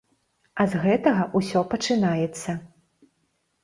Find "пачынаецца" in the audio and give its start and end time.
1.77-2.61